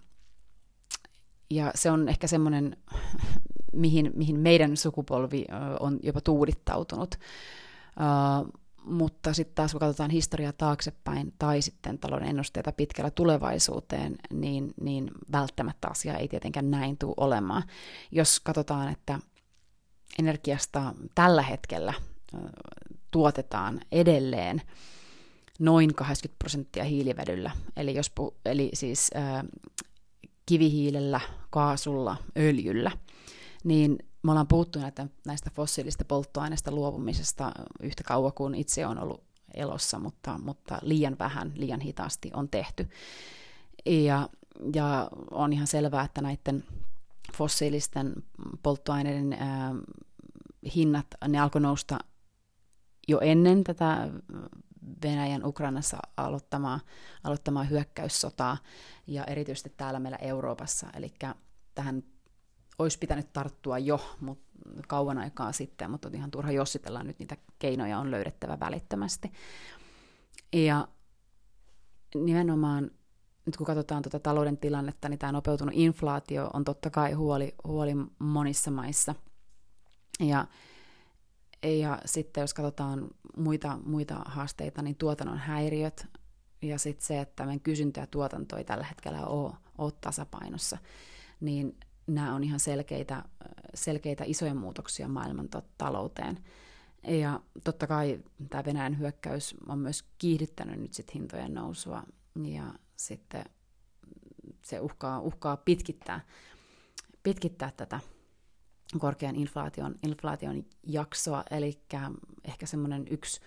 ja 1.51 1.71
se 1.75 1.91
on 1.91 2.09
ehkä 2.09 2.27
semmoinen, 2.27 2.77
mihin, 3.73 4.13
mihin 4.15 4.41
meidän 4.41 4.77
sukupolvi 4.77 5.45
on 5.81 5.99
jopa 6.03 6.21
tuudittautunut. 6.21 7.15
Uh, 7.15 8.53
mutta 8.85 9.33
sitten 9.33 9.55
taas 9.55 9.73
kun 9.73 9.81
katsotaan 9.81 10.11
historiaa 10.11 10.53
taaksepäin 10.53 11.35
tai 11.39 11.63
sitten 11.63 11.99
talouden 11.99 12.29
ennusteita 12.29 12.73
pitkällä 12.73 13.11
tulevaisuuteen, 13.11 14.17
niin, 14.33 14.75
niin 14.81 15.11
välttämättä 15.33 15.89
asia 15.89 16.17
ei 16.17 16.29
tietenkään 16.29 16.71
näin 16.71 16.99
tule 16.99 17.15
olemaan. 17.17 17.63
Jos 18.11 18.41
katsotaan, 18.41 18.93
että 18.93 19.19
energiasta 20.19 20.95
tällä 21.15 21.43
hetkellä 21.43 21.95
tuotetaan 23.17 23.81
edelleen 23.93 24.63
noin 25.59 25.95
80 25.95 26.39
prosenttia 26.39 26.85
hiilivedyllä, 26.85 27.51
eli, 27.77 27.95
jos 27.95 28.11
pu, 28.11 28.37
eli 28.45 28.71
siis 28.75 29.11
ää, 29.15 29.45
kivihiilellä, 30.47 31.21
kaasulla, 31.51 32.17
öljyllä, 32.39 32.91
niin 33.65 33.99
me 34.23 34.31
ollaan 34.31 34.49
puhuttu 34.49 34.79
näitä, 34.79 35.07
näistä 35.27 35.51
fossiilista 35.55 36.05
polttoaineista 36.05 36.71
luopumisesta 36.71 37.53
yhtä 37.83 38.05
kauan 38.05 38.33
kuin 38.33 38.55
itse 38.55 38.87
on 38.87 38.99
ollut 38.99 39.25
elossa, 39.55 39.99
mutta, 39.99 40.39
mutta 40.39 40.79
liian 40.83 41.17
vähän, 41.19 41.53
liian 41.55 41.81
hitaasti 41.81 42.31
on 42.35 42.49
tehty. 42.49 42.89
Ja, 43.87 44.29
ja 44.75 45.11
on 45.31 45.53
ihan 45.53 45.67
selvää, 45.67 46.05
että 46.05 46.21
näiden 46.21 46.65
fossiilisten 47.37 48.15
polttoaineiden 48.63 49.33
ää, 49.33 49.75
hinnat, 50.75 51.07
ne 51.29 51.39
alkoi 51.39 51.61
nousta 51.61 51.99
jo 53.09 53.21
ennen 53.21 53.65
tätä 53.65 54.09
Venäjän 55.03 55.47
Ukrainassa 55.47 55.99
aloittamaa, 56.17 56.81
aloittamaa 57.25 57.65
hyökkäyssotaa 57.65 58.57
ja 59.07 59.25
erityisesti 59.25 59.75
täällä 59.77 60.01
meillä 60.01 60.19
Euroopassa. 60.21 60.87
Eli 60.97 61.13
tähän 61.75 62.03
olisi 62.79 62.99
pitänyt 62.99 63.33
tarttua 63.33 63.79
jo 63.79 64.17
mut, 64.21 64.39
kauan 64.89 65.19
aikaa 65.19 65.53
sitten, 65.53 65.91
mutta 65.91 66.11
ihan 66.13 66.31
turha 66.31 66.53
jossitella 66.53 67.03
nyt 67.03 67.19
niitä 67.19 67.37
keinoja 67.59 67.99
on 67.99 68.11
löydettävä 68.11 68.61
välittömästi. 68.61 69.33
Ja 70.53 70.89
nimenomaan 72.15 72.91
nyt 73.47 73.57
kun 73.57 73.67
katsotaan 73.67 74.03
tuota 74.03 74.21
talouden 74.21 74.59
tilannetta, 74.59 75.09
niin 75.09 75.19
tämä 75.19 75.33
nopeutunut 75.33 75.75
inflaatio 75.77 76.51
on 76.53 76.65
totta 76.65 76.91
kai 76.91 77.13
huoli, 77.13 77.55
huoli 77.65 77.93
monissa 78.19 78.71
maissa. 78.71 79.15
Ja, 80.21 80.47
ja 81.63 81.99
sitten 82.05 82.41
jos 82.41 82.55
katsotaan 82.55 83.09
muita, 83.37 83.79
muita 83.85 84.15
haasteita, 84.15 84.83
niin 84.83 84.97
tuotannon 84.97 85.39
häiriöt 85.39 86.07
ja 86.63 86.79
sitten 86.79 87.07
se, 87.07 87.21
että 87.21 87.45
meidän 87.45 87.61
kysyntä 87.61 88.01
ja 88.01 88.07
tuotanto 88.07 88.57
ei 88.57 88.65
tällä 88.65 88.85
hetkellä 88.85 89.27
ole, 89.27 89.53
ole 89.79 89.93
tasapainossa, 90.01 90.79
niin 91.41 91.77
nämä 92.07 92.35
on 92.35 92.45
ihan 92.45 92.61
selkeitä, 92.61 93.25
selkeitä 93.75 94.25
isoja 94.27 94.55
muutoksia 94.55 95.09
maailman 95.09 95.49
talouteen. 95.79 96.39
Ja 97.09 97.41
totta 97.65 97.87
kai 97.87 98.21
tämä 98.51 98.65
Venäjän 98.65 98.99
hyökkäys 98.99 99.55
on 99.69 99.79
myös 99.79 100.05
kiihdyttänyt 100.19 100.81
nyt 100.81 100.95
sit 100.95 101.15
hintojen 101.15 101.55
nousua 101.55 102.03
ja 102.45 102.75
sitten 102.97 103.45
se 104.63 104.81
uhkaa, 104.81 105.21
uhkaa 105.21 105.57
pitkittää, 105.57 106.21
pitkittää 107.23 107.73
tätä 107.77 108.01
korkean 108.99 109.37
inflaation, 109.37 109.95
inflaation 110.03 110.65
jaksoa, 110.83 111.45
eli 111.51 111.81
ehkä 112.45 112.67
semmoinen 112.67 113.07
yksi 113.11 113.41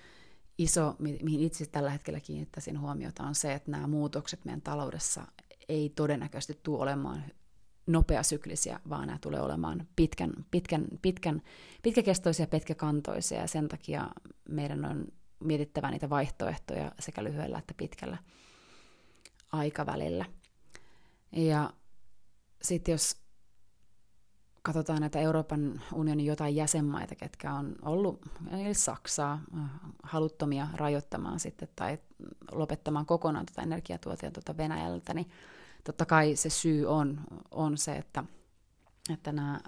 iso, 0.57 0.95
mihin 0.99 1.39
itse 1.39 1.65
tällä 1.65 1.89
hetkellä 1.89 2.19
kiinnittäisin 2.19 2.79
huomiota, 2.79 3.23
on 3.23 3.35
se, 3.35 3.53
että 3.53 3.71
nämä 3.71 3.87
muutokset 3.87 4.45
meidän 4.45 4.61
taloudessa 4.61 5.27
ei 5.69 5.89
todennäköisesti 5.89 6.59
tule 6.63 6.79
olemaan 6.81 7.23
nopeasyklisiä, 7.87 8.79
vaan 8.89 9.07
nämä 9.07 9.19
tulee 9.21 9.41
olemaan 9.41 9.87
pitkän, 9.95 10.33
pitkän, 10.51 10.85
pitkän, 11.01 11.41
pitkäkestoisia 11.83 12.47
pitkäkantoisia, 12.47 13.41
ja 13.41 13.47
sen 13.47 13.67
takia 13.67 14.09
meidän 14.49 14.85
on 14.85 15.05
mietittävä 15.39 15.91
niitä 15.91 16.09
vaihtoehtoja 16.09 16.91
sekä 16.99 17.23
lyhyellä 17.23 17.57
että 17.57 17.73
pitkällä 17.77 18.17
aikavälillä. 19.51 20.25
Ja 21.31 21.73
sitten 22.61 22.91
jos 22.91 23.17
katsotaan 24.73 25.01
näitä 25.01 25.19
Euroopan 25.19 25.81
unionin 25.93 26.25
jotain 26.25 26.55
jäsenmaita, 26.55 27.15
ketkä 27.15 27.53
on 27.53 27.75
ollut, 27.81 28.21
eli 28.51 28.73
Saksaa, 28.73 29.41
haluttomia 30.03 30.67
rajoittamaan 30.73 31.39
sitten 31.39 31.69
tai 31.75 31.97
lopettamaan 32.51 33.05
kokonaan 33.05 33.45
tätä 33.45 33.61
energiatuotantoa 33.61 34.57
Venäjältä, 34.57 35.13
niin 35.13 35.29
totta 35.83 36.05
kai 36.05 36.35
se 36.35 36.49
syy 36.49 36.85
on, 36.85 37.21
on 37.51 37.77
se, 37.77 37.95
että, 37.95 38.23
että 39.13 39.31
nämä 39.31 39.59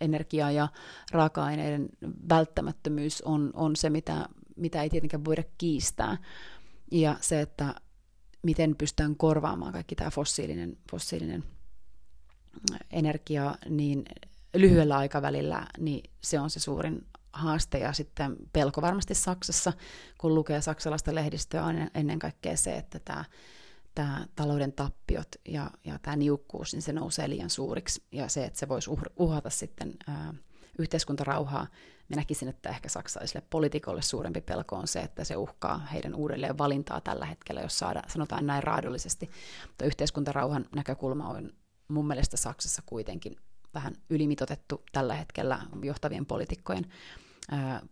energia- 0.00 0.50
ja 0.50 0.68
raaka-aineiden 1.10 1.88
välttämättömyys 2.28 3.22
on, 3.22 3.50
on 3.54 3.76
se, 3.76 3.90
mitä, 3.90 4.28
mitä 4.56 4.82
ei 4.82 4.90
tietenkään 4.90 5.24
voida 5.24 5.42
kiistää. 5.58 6.18
Ja 6.90 7.16
se, 7.20 7.40
että 7.40 7.74
miten 8.42 8.76
pystytään 8.76 9.16
korvaamaan 9.16 9.72
kaikki 9.72 9.94
tämä 9.94 10.10
fossiilinen, 10.10 10.76
fossiilinen 10.90 11.44
energia, 12.90 13.54
niin 13.68 14.04
lyhyellä 14.54 14.96
aikavälillä 14.96 15.66
niin 15.78 16.10
se 16.20 16.40
on 16.40 16.50
se 16.50 16.60
suurin 16.60 17.06
haaste 17.32 17.78
ja 17.78 17.92
sitten 17.92 18.36
pelko 18.52 18.82
varmasti 18.82 19.14
Saksassa, 19.14 19.72
kun 20.18 20.34
lukee 20.34 20.60
saksalaista 20.60 21.14
lehdistöä, 21.14 21.64
on 21.64 21.88
ennen 21.94 22.18
kaikkea 22.18 22.56
se, 22.56 22.76
että 22.76 22.98
tämä 23.04 23.24
tämä 23.94 24.26
talouden 24.36 24.72
tappiot 24.72 25.28
ja, 25.48 25.70
ja 25.84 25.98
tämä 25.98 26.16
niukkuus, 26.16 26.72
niin 26.72 26.82
se 26.82 26.92
nousee 26.92 27.28
liian 27.28 27.50
suuriksi. 27.50 28.02
Ja 28.12 28.28
se, 28.28 28.44
että 28.44 28.58
se 28.58 28.68
voisi 28.68 28.90
uhata 29.16 29.50
sitten 29.50 29.94
ää, 30.08 30.34
yhteiskuntarauhaa. 30.78 31.66
Mä 32.08 32.16
näkisin, 32.16 32.48
että 32.48 32.70
ehkä 32.70 32.88
saksalaisille 32.88 33.46
poliitikolle 33.50 34.02
suurempi 34.02 34.40
pelko 34.40 34.76
on 34.76 34.88
se, 34.88 35.00
että 35.00 35.24
se 35.24 35.36
uhkaa 35.36 35.78
heidän 35.78 36.14
uudelleen 36.14 36.58
valintaa 36.58 37.00
tällä 37.00 37.26
hetkellä, 37.26 37.60
jos 37.60 37.78
saada, 37.78 38.02
sanotaan 38.08 38.46
näin 38.46 38.62
raadollisesti. 38.62 39.30
Mutta 39.66 39.84
yhteiskuntarauhan 39.84 40.66
näkökulma 40.76 41.28
on 41.28 41.50
mun 41.88 42.06
mielestä 42.06 42.36
Saksassa 42.36 42.82
kuitenkin 42.86 43.36
vähän 43.74 43.94
ylimitotettu 44.10 44.82
tällä 44.92 45.14
hetkellä 45.14 45.58
johtavien 45.82 46.26
poliitikkojen, 46.26 46.86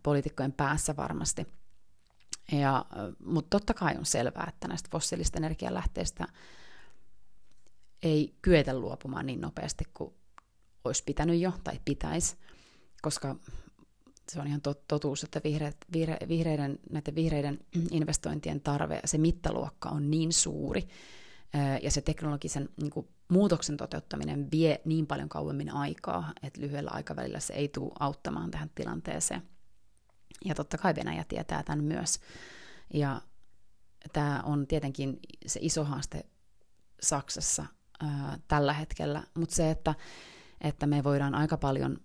poliitikkojen 0.03 0.51
päässä 0.51 0.95
varmasti– 0.95 1.47
ja, 2.51 2.85
mutta 3.25 3.49
totta 3.49 3.73
kai 3.73 3.95
on 3.97 4.05
selvää, 4.05 4.45
että 4.49 4.67
näistä 4.67 4.89
fossiilista 4.91 5.37
energialähteistä 5.37 6.27
ei 8.03 8.35
kyetä 8.41 8.79
luopumaan 8.79 9.25
niin 9.25 9.41
nopeasti 9.41 9.83
kuin 9.93 10.13
olisi 10.85 11.03
pitänyt 11.03 11.39
jo 11.39 11.53
tai 11.63 11.79
pitäisi, 11.85 12.35
koska 13.01 13.35
se 14.29 14.39
on 14.39 14.47
ihan 14.47 14.61
totuus, 14.87 15.23
että 15.23 15.41
vihreät, 15.43 15.77
vihre, 15.93 16.17
vihreiden, 16.27 16.79
näiden 16.89 17.15
vihreiden 17.15 17.59
investointien 17.91 18.61
tarve 18.61 19.01
se 19.05 19.17
mittaluokka 19.17 19.89
on 19.89 20.11
niin 20.11 20.33
suuri, 20.33 20.87
ja 21.81 21.91
se 21.91 22.01
teknologisen 22.01 22.69
niin 22.81 22.91
kuin, 22.91 23.07
muutoksen 23.31 23.77
toteuttaminen 23.77 24.51
vie 24.51 24.81
niin 24.85 25.07
paljon 25.07 25.29
kauemmin 25.29 25.73
aikaa, 25.73 26.33
että 26.43 26.61
lyhyellä 26.61 26.91
aikavälillä 26.93 27.39
se 27.39 27.53
ei 27.53 27.67
tule 27.67 27.91
auttamaan 27.99 28.51
tähän 28.51 28.69
tilanteeseen. 28.75 29.41
Ja 30.45 30.55
totta 30.55 30.77
kai 30.77 30.95
Venäjä 30.95 31.23
tietää 31.27 31.63
tämän 31.63 31.83
myös. 31.83 32.19
Ja 32.93 33.21
tämä 34.13 34.41
on 34.45 34.67
tietenkin 34.67 35.19
se 35.45 35.59
iso 35.63 35.83
haaste 35.83 36.25
Saksassa 37.01 37.65
ää, 38.03 38.39
tällä 38.47 38.73
hetkellä, 38.73 39.23
mutta 39.33 39.55
se, 39.55 39.71
että, 39.71 39.95
että 40.61 40.87
me 40.87 41.03
voidaan 41.03 41.35
aika 41.35 41.57
paljon 41.57 41.97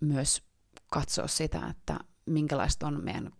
myös 0.00 0.42
katsoa 0.86 1.26
sitä, 1.26 1.66
että 1.66 2.00
minkälaiset 2.26 2.82
on 2.82 3.04
meidän 3.04 3.32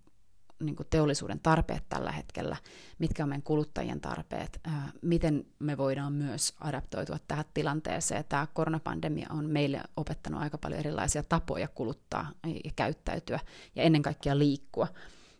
niin 0.61 0.77
kuin 0.77 0.87
teollisuuden 0.91 1.41
tarpeet 1.41 1.85
tällä 1.89 2.13
hetkellä, 2.13 2.57
mitkä 2.99 3.23
on 3.23 3.29
meidän 3.29 3.43
kuluttajien 3.43 4.01
tarpeet, 4.01 4.61
ää, 4.65 4.93
miten 5.03 5.47
me 5.59 5.77
voidaan 5.77 6.13
myös 6.13 6.55
adaptoitua 6.61 7.19
tähän 7.29 7.45
tilanteeseen. 7.55 8.25
Tämä 8.29 8.47
koronapandemia 8.55 9.27
on 9.31 9.47
meille 9.51 9.81
opettanut 9.97 10.43
aika 10.43 10.59
paljon 10.59 10.81
erilaisia 10.81 11.23
tapoja 11.23 11.69
kuluttaa 11.69 12.31
ja 12.65 12.71
käyttäytyä 12.77 13.41
ja 13.77 13.83
ennen 13.83 14.03
kaikkea 14.03 14.39
liikkua. 14.39 14.87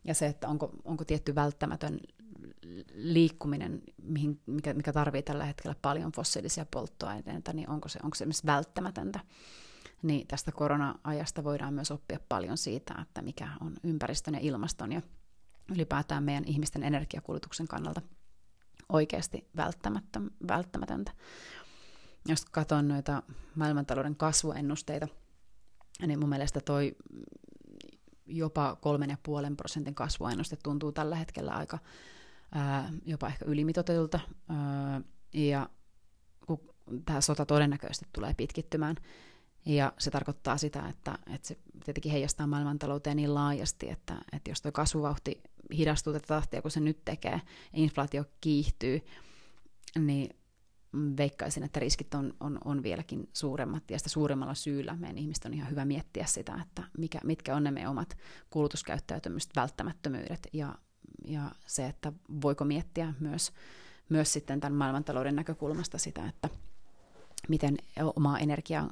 Ja 0.05 0.15
se, 0.15 0.27
että 0.27 0.49
onko, 0.49 0.71
onko 0.85 1.05
tietty 1.05 1.35
välttämätön 1.35 2.01
liikkuminen, 2.95 3.83
mihin, 4.03 4.41
mikä, 4.47 4.75
mikä 4.75 4.93
tarvii 4.93 5.23
tällä 5.23 5.45
hetkellä 5.45 5.77
paljon 5.83 6.13
fossiilisia 6.13 6.67
polttoaineita, 6.71 7.53
niin 7.53 7.71
onko 7.71 7.89
se, 7.89 7.99
onko 8.03 8.15
se 8.15 8.25
esimerkiksi 8.25 8.47
välttämätöntä 8.47 9.21
niin 10.05 10.27
tästä 10.27 10.53
korona-ajasta 10.53 11.45
voidaan 11.45 11.75
myös 11.75 11.91
oppia 11.91 12.19
paljon 12.29 12.59
siitä, 12.59 12.95
että 13.03 13.23
mikä 13.23 13.49
on 13.61 13.73
ympäristön 13.83 14.35
ja 14.35 14.41
ilmaston 14.41 14.93
ja 14.93 15.03
ylipäätään 15.75 16.25
meidän 16.25 16.45
ihmisten 16.45 16.83
energiakulutuksen 16.83 17.69
kannalta 17.69 18.03
oikeasti 18.89 19.49
välttämätöntä. 20.47 21.13
Jos 22.29 22.45
katson 22.45 22.89
noita 22.89 23.23
maailmantalouden 23.55 24.17
kasvuennusteita, 24.17 25.09
niin 26.07 26.19
mun 26.19 26.29
mielestä 26.29 26.61
toi 26.61 26.97
jopa 28.27 28.77
kolmen 28.81 29.11
ja 29.11 29.17
puolen 29.23 29.57
prosentin 29.57 29.95
kasvuennuste 29.95 30.57
tuntuu 30.63 30.93
tällä 30.93 31.17
hetkellä 31.17 31.53
aika 31.53 31.79
ää, 32.53 32.93
jopa 33.07 33.27
ehkä 33.27 33.45
ylimitotetulta. 33.45 34.21
Ää, 34.49 35.01
ja 35.35 35.69
kun 36.47 36.61
tämä 37.05 37.21
sota 37.21 37.47
todennäköisesti 37.47 38.07
tulee 38.13 38.35
pitkittymään. 38.35 38.97
Ja 39.67 39.93
se 39.99 40.11
tarkoittaa 40.11 40.57
sitä, 40.57 40.89
että, 40.89 41.19
että 41.35 41.49
se 41.49 41.59
tietenkin 41.85 42.13
heijastaa 42.13 42.47
maailmantalouteen 42.47 43.17
niin 43.17 43.35
laajasti, 43.35 43.91
että, 43.91 44.17
että 44.33 44.51
jos 44.51 44.63
tuo 44.63 44.73
kasvuvauhti 44.73 45.43
hidastuu 45.77 46.13
tätä 46.13 46.27
tahtia, 46.27 46.63
kun 46.63 46.71
se 46.71 46.81
nyt 46.81 47.05
tekee, 47.05 47.33
ja 47.33 47.41
inflaatio 47.73 48.25
kiihtyy, 48.41 49.01
niin 49.99 50.37
veikkaisin, 51.17 51.63
että 51.63 51.81
riskit 51.81 52.15
on, 52.15 52.35
on, 52.41 52.59
on 52.65 52.83
vieläkin 52.83 53.29
suuremmat, 53.33 53.91
ja 53.91 53.99
sitä 53.99 54.11
suuremmalla 54.11 54.55
syyllä 54.55 54.97
meidän 54.97 55.19
ihmisten 55.19 55.51
on 55.51 55.55
ihan 55.55 55.71
hyvä 55.71 55.85
miettiä 55.85 56.27
sitä, 56.27 56.61
että 56.63 56.83
mikä, 56.99 57.21
mitkä 57.25 57.57
on 57.57 57.65
ne 57.65 57.71
meidän 57.71 57.91
omat 57.91 58.17
kulutuskäyttäytymiset, 58.51 59.51
välttämättömyydet, 59.57 60.49
ja, 60.53 60.79
ja 61.29 61.51
se, 61.67 61.87
että 61.87 62.13
voiko 62.43 62.65
miettiä 62.65 63.15
myös, 63.21 63.53
myös 64.09 64.33
sitten 64.33 64.61
tämän 64.61 64.79
maailmantalouden 64.79 65.37
näkökulmasta 65.37 65.99
sitä, 65.99 66.29
että 66.29 66.49
miten 67.49 67.77
oma 68.17 68.39
energia, 68.39 68.89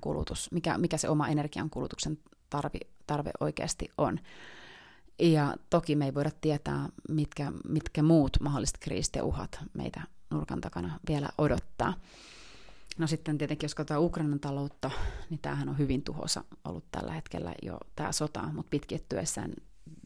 kulutus, 0.00 0.48
mikä, 0.52 0.78
mikä 0.78 0.96
se 0.96 1.08
oma 1.08 1.28
energian 1.28 1.70
kulutuksen 1.70 2.18
tarvi, 2.50 2.78
tarve 3.06 3.30
oikeasti 3.40 3.90
on. 3.98 4.20
Ja 5.18 5.56
toki 5.70 5.96
me 5.96 6.04
ei 6.04 6.14
voida 6.14 6.30
tietää, 6.40 6.88
mitkä, 7.08 7.52
mitkä 7.68 8.02
muut 8.02 8.36
mahdolliset 8.40 8.78
kriisit 8.80 9.16
ja 9.16 9.24
uhat 9.24 9.58
meitä 9.74 10.00
nurkan 10.30 10.60
takana 10.60 11.00
vielä 11.08 11.28
odottaa. 11.38 11.94
No 12.98 13.06
sitten 13.06 13.38
tietenkin, 13.38 13.64
jos 13.64 13.74
katsotaan 13.74 14.02
Ukrainan 14.02 14.40
taloutta, 14.40 14.90
niin 15.30 15.40
tämähän 15.40 15.68
on 15.68 15.78
hyvin 15.78 16.02
tuhoisa 16.02 16.44
ollut 16.64 16.84
tällä 16.90 17.12
hetkellä 17.12 17.54
jo 17.62 17.78
tämä 17.96 18.12
sota, 18.12 18.42
mutta 18.52 18.70
pitkittyessään 18.70 19.52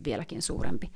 vieläkin 0.05 0.43
suurempi. 0.43 0.93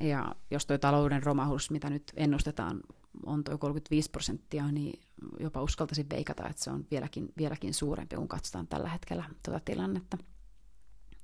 Ja 0.00 0.34
jos 0.50 0.66
tuo 0.66 0.78
talouden 0.78 1.22
romahus, 1.22 1.70
mitä 1.70 1.90
nyt 1.90 2.12
ennustetaan, 2.16 2.80
on 3.26 3.44
tuo 3.44 3.58
35 3.58 4.10
prosenttia, 4.10 4.72
niin 4.72 5.00
jopa 5.40 5.62
uskaltaisin 5.62 6.10
veikata, 6.10 6.48
että 6.48 6.64
se 6.64 6.70
on 6.70 6.86
vieläkin, 6.90 7.32
vieläkin 7.36 7.74
suurempi, 7.74 8.16
kun 8.16 8.28
katsotaan 8.28 8.66
tällä 8.66 8.88
hetkellä 8.88 9.24
tuota 9.44 9.60
tilannetta. 9.64 10.18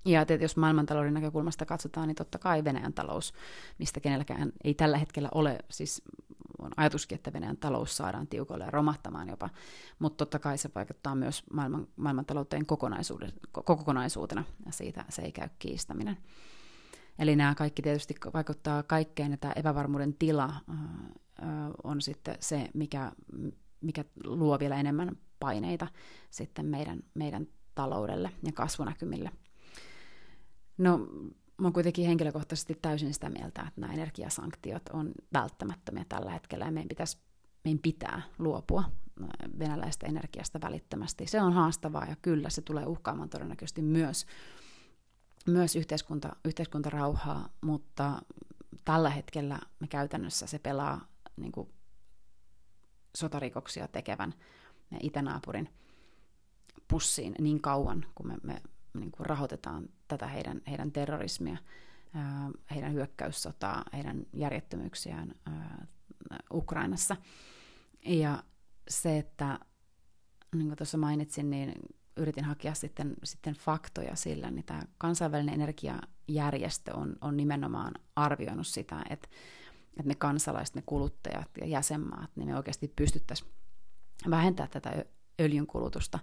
Ja 0.05 0.26
tietysti 0.26 0.45
jos 0.45 0.57
maailmantalouden 0.57 1.14
näkökulmasta 1.14 1.67
katsotaan, 1.67 2.09
niin 2.09 2.17
totta 2.17 2.38
kai 2.38 2.64
Venäjän 2.64 2.93
talous, 2.93 3.33
mistä 3.78 4.00
kenelläkään 4.00 4.52
ei 4.64 4.75
tällä 4.75 4.99
hetkellä 4.99 5.28
ole, 5.35 5.59
siis 5.71 6.02
on 6.59 6.71
ajatuskin, 6.76 7.17
että 7.17 7.33
Venäjän 7.33 7.57
talous 7.57 7.97
saadaan 7.97 8.26
tiukoille 8.26 8.64
ja 8.64 8.71
romahtamaan 8.71 9.28
jopa, 9.28 9.50
mutta 9.99 10.17
totta 10.17 10.38
kai 10.38 10.59
se 10.59 10.71
vaikuttaa 10.75 11.14
myös 11.14 11.43
maailman, 11.52 11.88
maailmantalouteen 11.97 12.67
kokonaisuutena, 13.64 14.45
ja 14.67 14.73
siitä 14.73 15.05
se 15.09 15.23
ei 15.23 15.33
käy 15.33 15.49
kiistäminen. 15.59 16.17
Eli 17.19 17.37
nämä 17.37 17.55
kaikki 17.55 17.83
tietysti 17.83 18.14
vaikuttaa 18.35 18.83
kaikkeen, 18.83 19.33
että 19.33 19.52
epävarmuuden 19.57 20.14
tila 20.14 20.55
on 21.85 22.00
sitten 22.00 22.37
se, 22.40 22.69
mikä, 22.75 23.12
mikä 23.80 24.04
luo 24.25 24.58
vielä 24.58 24.76
enemmän 24.76 25.16
paineita 25.40 25.87
sitten 26.30 26.66
meidän, 26.66 27.02
meidän 27.14 27.47
taloudelle 27.75 28.30
ja 28.47 28.52
kasvunäkymille. 28.52 29.30
No, 30.78 30.99
mä 31.58 31.66
oon 31.66 31.73
kuitenkin 31.73 32.06
henkilökohtaisesti 32.06 32.78
täysin 32.82 33.14
sitä 33.14 33.30
mieltä, 33.30 33.64
että 33.68 33.80
nämä 33.80 33.92
energiasanktiot 33.92 34.82
on 34.92 35.12
välttämättömiä 35.32 36.04
tällä 36.08 36.30
hetkellä 36.30 36.64
ja 36.64 36.70
meidän, 36.70 36.88
pitäisi, 36.88 37.18
meidän 37.64 37.82
pitää 37.82 38.23
luopua 38.38 38.85
venäläistä 39.58 40.06
energiasta 40.06 40.61
välittömästi. 40.61 41.26
Se 41.26 41.40
on 41.40 41.52
haastavaa 41.52 42.06
ja 42.06 42.16
kyllä 42.23 42.50
se 42.50 42.62
tulee 42.62 42.87
uhkaamaan 42.87 43.28
todennäköisesti 43.28 43.82
myös, 43.82 44.26
myös 45.47 45.76
yhteiskunta, 45.76 46.37
yhteiskuntarauhaa, 46.44 47.49
mutta 47.61 48.23
tällä 48.85 49.11
hetkellä 49.11 49.58
me 49.80 49.87
käytännössä 49.87 50.47
se 50.47 50.58
pelaa 50.58 51.08
niin 51.37 51.52
kuin 51.52 51.68
sotarikoksia 53.16 53.88
tekevän 53.88 54.34
itänaapurin 55.02 55.68
pussiin 56.88 57.34
niin 57.40 57.60
kauan, 57.60 58.06
kun 58.14 58.26
me, 58.26 58.36
me 58.42 58.62
niin 58.94 59.10
kuin 59.10 59.26
rahoitetaan 59.26 59.88
tätä 60.08 60.26
heidän, 60.26 60.62
heidän 60.68 60.92
terrorismia, 60.92 61.56
heidän 62.75 62.92
hyökkäyssotaa, 62.92 63.84
heidän 63.92 64.26
järjettömyyksiään 64.32 65.34
Ukrainassa. 66.52 67.16
Ja 68.06 68.42
se, 68.88 69.18
että 69.18 69.58
niin 70.54 70.66
kuin 70.66 70.76
tuossa 70.76 70.99
mainitsin, 70.99 71.50
niin 71.50 71.75
yritin 72.16 72.44
hakea 72.44 72.75
sitten, 72.75 73.14
sitten 73.25 73.54
faktoja 73.54 74.16
sillä, 74.16 74.50
niin 74.50 74.64
tämä 74.64 74.82
kansainvälinen 74.99 75.54
energiajärjestö 75.54 76.94
on, 76.94 77.16
on 77.21 77.36
nimenomaan 77.36 77.94
arvioinut 78.16 78.66
sitä, 78.66 79.02
että, 79.10 79.28
että 79.99 80.08
me 80.08 80.15
kansalaiset, 80.15 80.75
me 80.75 80.82
kuluttajat 80.87 81.49
ja 81.61 81.67
jäsenmaat, 81.67 82.30
niin 82.37 82.49
me 82.49 82.56
oikeasti 82.56 82.93
pystyttäisiin 82.97 83.50
vähentämään 84.30 84.71
tätä 84.71 85.04
öljyn 85.41 85.67
kulutusta 85.67 86.19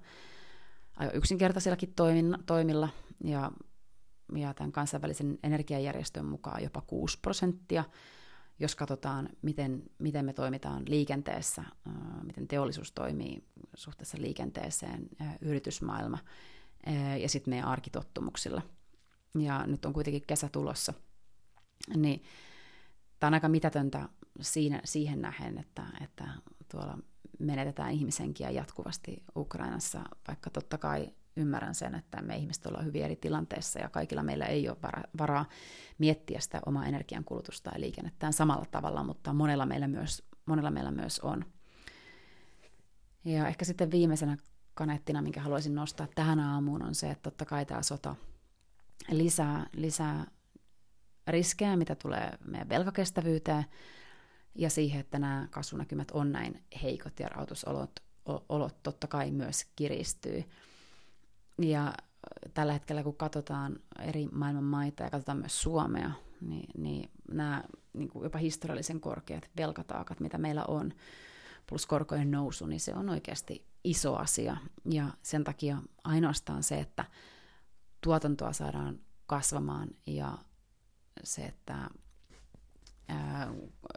aika 0.95 1.13
yksinkertaisillakin 1.13 1.93
toimilla, 2.45 2.89
ja, 3.23 3.51
ja 4.35 4.53
tämän 4.53 4.71
kansainvälisen 4.71 5.39
energiajärjestön 5.43 6.25
mukaan 6.25 6.63
jopa 6.63 6.81
6 6.81 7.19
prosenttia. 7.21 7.83
Jos 8.59 8.75
katsotaan, 8.75 9.29
miten, 9.41 9.83
miten 9.99 10.25
me 10.25 10.33
toimitaan 10.33 10.83
liikenteessä, 10.87 11.63
miten 12.23 12.47
teollisuus 12.47 12.91
toimii 12.91 13.43
suhteessa 13.73 14.17
liikenteeseen, 14.21 15.09
yritysmaailma 15.41 16.17
ja 17.21 17.29
sitten 17.29 17.51
meidän 17.51 17.67
arkitottumuksilla. 17.67 18.61
Ja 19.39 19.67
nyt 19.67 19.85
on 19.85 19.93
kuitenkin 19.93 20.23
kesä 20.27 20.49
tulossa, 20.51 20.93
niin 21.95 22.23
tämä 23.19 23.27
on 23.27 23.33
aika 23.33 23.49
mitätöntä 23.49 24.09
siinä, 24.41 24.81
siihen 24.83 25.21
nähen, 25.21 25.57
että, 25.57 25.83
että 26.01 26.27
tuolla 26.71 26.97
menetetään 27.39 27.91
ihmisenkiä 27.91 28.49
jatkuvasti 28.49 29.23
Ukrainassa, 29.35 30.01
vaikka 30.27 30.49
totta 30.49 30.77
kai 30.77 31.09
ymmärrän 31.35 31.75
sen, 31.75 31.95
että 31.95 32.21
me 32.21 32.37
ihmiset 32.37 32.65
ollaan 32.65 32.85
hyvin 32.85 33.03
eri 33.03 33.15
tilanteessa 33.15 33.79
ja 33.79 33.89
kaikilla 33.89 34.23
meillä 34.23 34.45
ei 34.45 34.69
ole 34.69 34.77
varaa 35.17 35.45
miettiä 35.97 36.39
sitä 36.39 36.61
omaa 36.65 36.85
energiankulutusta 36.85 37.71
ja 37.73 37.79
liikennettään 37.79 38.33
samalla 38.33 38.65
tavalla, 38.71 39.03
mutta 39.03 39.33
monella 39.33 39.65
meillä 39.65 39.87
myös, 39.87 40.23
monella 40.45 40.71
meillä 40.71 40.91
myös 40.91 41.19
on. 41.19 41.45
Ja 43.25 43.47
ehkä 43.47 43.65
sitten 43.65 43.91
viimeisenä 43.91 44.37
kaneettina, 44.73 45.21
minkä 45.21 45.41
haluaisin 45.41 45.75
nostaa 45.75 46.07
tähän 46.15 46.39
aamuun, 46.39 46.83
on 46.83 46.95
se, 46.95 47.11
että 47.11 47.23
totta 47.23 47.45
kai 47.45 47.65
tämä 47.65 47.81
sota 47.81 48.15
lisää, 49.11 49.67
lisää 49.73 50.25
riskejä, 51.27 51.77
mitä 51.77 51.95
tulee 51.95 52.31
meidän 52.45 52.69
velkakestävyyteen, 52.69 53.65
ja 54.55 54.69
siihen, 54.69 54.99
että 54.99 55.19
nämä 55.19 55.47
kasvunäkymät 55.51 56.11
on 56.11 56.31
näin 56.31 56.63
heikot 56.83 57.19
ja 57.19 57.29
rahoitusolot 57.29 57.91
olot 58.49 58.83
totta 58.83 59.07
kai 59.07 59.31
myös 59.31 59.65
kiristyy. 59.75 60.43
Ja 61.61 61.93
tällä 62.53 62.73
hetkellä, 62.73 63.03
kun 63.03 63.15
katsotaan 63.15 63.79
eri 63.99 64.27
maailman 64.31 64.63
maita 64.63 65.03
ja 65.03 65.09
katsotaan 65.09 65.37
myös 65.37 65.61
Suomea, 65.61 66.11
niin, 66.41 66.69
niin 66.77 67.09
nämä 67.31 67.63
niin 67.93 68.09
kuin 68.09 68.23
jopa 68.23 68.37
historiallisen 68.37 68.99
korkeat 68.99 69.49
velkataakat, 69.57 70.19
mitä 70.19 70.37
meillä 70.37 70.65
on, 70.67 70.93
plus 71.69 71.85
korkojen 71.85 72.31
nousu, 72.31 72.65
niin 72.65 72.79
se 72.79 72.93
on 72.93 73.09
oikeasti 73.09 73.65
iso 73.83 74.15
asia. 74.15 74.57
Ja 74.85 75.07
sen 75.21 75.43
takia 75.43 75.77
ainoastaan 76.03 76.63
se, 76.63 76.79
että 76.79 77.05
tuotantoa 78.01 78.53
saadaan 78.53 78.99
kasvamaan 79.25 79.89
ja 80.05 80.37
se, 81.23 81.41
että 81.41 81.89
ää, 83.07 83.53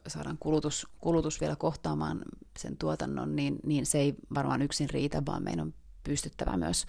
saadaan 0.07 0.39
kulutus, 0.41 0.87
kulutus 1.01 1.41
vielä 1.41 1.57
kohtaamaan 1.57 2.23
sen 2.59 2.77
tuotannon, 2.77 3.37
niin, 3.37 3.59
niin 3.67 3.87
se 3.87 3.99
ei 3.99 4.15
varmaan 4.35 4.63
yksin 4.63 4.91
riitä, 4.91 5.23
vaan 5.27 5.43
meidän 5.43 5.67
on 5.67 5.75
pystyttävä 6.09 6.57
myös, 6.57 6.87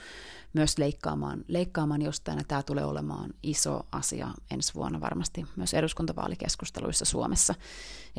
myös 0.53 0.77
leikkaamaan, 0.77 1.45
leikkaamaan 1.47 2.01
jostain, 2.01 2.37
ja 2.37 2.43
tämä 2.47 2.63
tulee 2.63 2.85
olemaan 2.85 3.33
iso 3.43 3.87
asia 3.91 4.27
ensi 4.51 4.73
vuonna 4.73 5.01
varmasti 5.01 5.45
myös 5.55 5.73
eduskuntavaalikeskusteluissa 5.73 7.05
Suomessa. 7.05 7.55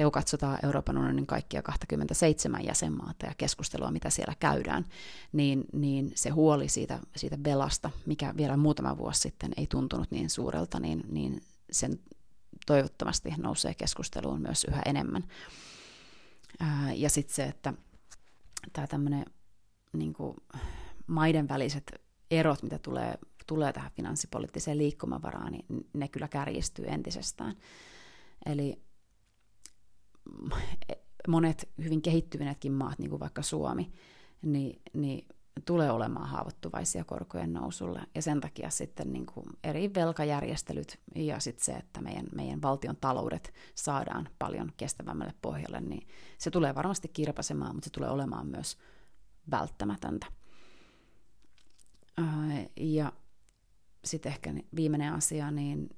Kun 0.03 0.13
katsotaan 0.13 0.59
Euroopan 0.63 0.99
unionin 0.99 1.27
kaikkia 1.27 1.63
27 1.63 2.65
jäsenmaata 2.65 3.27
ja 3.27 3.35
keskustelua, 3.39 3.91
mitä 3.91 4.11
siellä 4.11 4.35
käydään, 4.41 4.87
niin, 5.33 5.65
niin 5.73 6.13
se 6.15 6.31
huoli 6.31 6.69
siitä, 6.69 6.99
siitä 7.17 7.39
velasta, 7.45 7.91
mikä 8.07 8.35
vielä 8.37 8.57
muutama 8.57 8.99
vuosi 8.99 9.21
sitten 9.21 9.53
ei 9.57 9.67
tuntunut 9.67 10.11
niin 10.11 10.31
suurelta, 10.31 10.81
niin, 10.81 11.05
niin 11.09 11.43
sen 11.73 12.01
toivottavasti 12.67 13.35
nousee 13.37 13.75
keskusteluun 13.75 14.41
myös 14.41 14.65
yhä 14.65 14.83
enemmän. 14.87 15.25
Ja 16.95 17.11
sitten 17.11 17.35
se, 17.35 17.45
että 17.45 17.75
tämä 18.73 18.87
tämmöinen 18.87 19.25
niin 19.93 20.15
maiden 21.07 21.49
väliset 21.49 22.03
erot, 22.31 22.63
mitä 22.63 22.79
tulee, 22.79 23.19
tulee 23.47 23.73
tähän 23.73 23.91
finanssipoliittiseen 23.97 24.79
liikkumavaraan, 24.79 25.53
niin 25.53 25.89
ne 25.93 26.09
kyllä 26.09 26.29
kärjistyy 26.29 26.85
entisestään. 26.89 27.57
Eli 28.47 28.83
monet 31.29 31.69
hyvin 31.85 32.03
kehittyneetkin 32.03 32.73
maat, 32.73 32.99
niin 32.99 33.11
kuin 33.11 33.21
vaikka 33.21 33.43
Suomi, 33.43 33.93
niin, 34.43 34.83
niin 34.93 35.29
tulee 35.65 35.91
olemaan 35.91 36.29
haavoittuvaisia 36.29 37.05
korkojen 37.05 37.53
nousulle. 37.53 38.03
Ja 38.15 38.23
sen 38.23 38.41
takia 38.41 38.71
sitten 38.71 39.13
niin 39.13 39.27
kuin 39.27 39.47
eri 39.65 39.95
velkajärjestelyt 39.95 41.01
ja 41.15 41.41
sitten 41.41 41.65
se, 41.65 41.73
että 41.73 42.01
meidän, 42.01 42.27
meidän 42.35 42.63
valtion 42.63 42.97
taloudet 42.97 43.55
saadaan 43.75 44.29
paljon 44.39 44.73
kestävämmälle 44.77 45.35
pohjalle, 45.43 45.81
niin 45.81 46.09
se 46.39 46.51
tulee 46.51 46.75
varmasti 46.75 47.09
kirpasemaan, 47.09 47.75
mutta 47.75 47.85
se 47.85 47.91
tulee 47.91 48.11
olemaan 48.11 48.47
myös 48.47 48.79
välttämätöntä. 49.51 50.27
Ja 52.77 53.13
sitten 54.05 54.33
ehkä 54.33 54.55
viimeinen 54.77 55.13
asia, 55.13 55.51
niin 55.51 55.97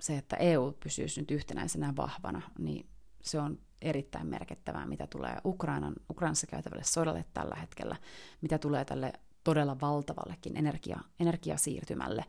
se, 0.00 0.18
että 0.18 0.36
EU 0.36 0.72
pysyisi 0.72 1.20
nyt 1.20 1.30
yhtenäisenä 1.30 1.96
vahvana, 1.96 2.42
niin 2.58 2.88
se 3.22 3.40
on 3.40 3.58
erittäin 3.82 4.26
merkittävää, 4.26 4.86
mitä 4.86 5.06
tulee 5.06 5.36
Ukrainan, 5.44 5.94
Ukrainassa 6.10 6.46
käytävälle 6.46 6.84
sodalle 6.84 7.24
tällä 7.34 7.54
hetkellä, 7.54 7.96
mitä 8.40 8.58
tulee 8.58 8.84
tälle 8.84 9.12
todella 9.44 9.80
valtavallekin 9.80 10.56
energia, 10.56 11.00
energiasiirtymälle. 11.20 12.24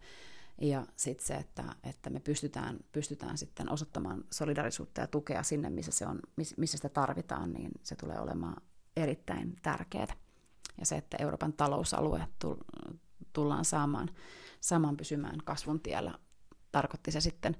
Ja 0.62 0.86
sitten 0.96 1.28
se, 1.28 1.34
että, 1.34 1.64
että 1.84 2.10
me 2.10 2.20
pystytään, 2.20 2.80
pystytään 2.92 3.38
sitten 3.38 3.72
osoittamaan 3.72 4.24
solidarisuutta 4.32 5.02
ja 5.02 5.08
tukea 5.08 5.44
sinne, 5.44 5.70
missä, 5.70 5.92
se 5.92 6.08
on, 6.08 6.20
missä 6.58 6.78
sitä 6.78 6.90
tarvitaan, 6.90 7.54
niin 7.54 7.72
se 7.84 7.96
tulee 7.96 8.20
olemaan 8.20 8.62
erittäin 8.98 9.56
tärkeää. 9.62 10.16
Ja 10.78 10.86
se, 10.86 10.98
että 10.98 11.18
Euroopan 11.20 11.54
talousalue 11.54 12.28
tullaan 13.34 13.66
saamaan, 13.66 14.10
saamaan 14.62 14.98
pysymään 14.98 15.38
kasvun 15.44 15.80
tiellä, 15.80 16.20
tarkoitti 16.72 17.12
se 17.12 17.22
sitten, 17.22 17.58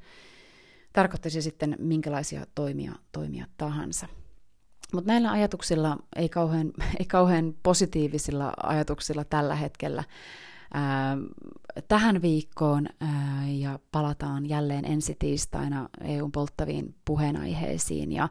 tarkoitti 0.94 1.30
se 1.30 1.42
sitten 1.42 1.76
minkälaisia 1.80 2.46
toimia, 2.56 2.92
toimia 3.12 3.46
tahansa. 3.58 4.08
Mutta 4.94 5.08
näillä 5.08 5.32
ajatuksilla, 5.32 5.98
ei 6.16 6.30
kauhean, 6.30 6.72
ei 7.00 7.06
kauhean 7.06 7.56
positiivisilla 7.64 8.54
ajatuksilla 8.64 9.24
tällä 9.24 9.56
hetkellä, 9.56 10.04
ää, 10.74 11.18
tähän 11.88 12.22
viikkoon 12.22 12.88
ää, 13.00 13.48
ja 13.48 13.80
palataan 13.92 14.50
jälleen 14.50 14.86
ensi 14.86 15.16
tiistaina 15.20 15.90
EUn 16.04 16.32
polttaviin 16.32 16.96
puheenaiheisiin 17.06 18.12
ja 18.12 18.30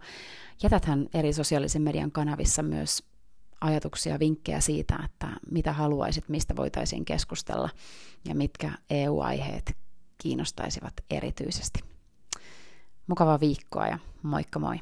jätäthän 0.63 1.09
eri 1.15 1.33
sosiaalisen 1.33 1.83
median 1.83 2.13
kanavissa 2.13 2.63
myös 2.63 3.03
ajatuksia, 3.61 4.19
vinkkejä 4.19 4.61
siitä, 4.61 4.99
että 5.05 5.29
mitä 5.51 5.73
haluaisit, 5.73 6.29
mistä 6.29 6.57
voitaisiin 6.57 7.05
keskustella 7.05 7.69
ja 8.29 8.35
mitkä 8.35 8.73
EU-aiheet 8.91 9.77
kiinnostaisivat 10.19 10.93
erityisesti. 11.11 11.81
Mukavaa 13.09 13.41
viikkoa 13.41 13.87
ja 13.87 13.99
moikka 14.23 14.59
moi! 14.59 14.81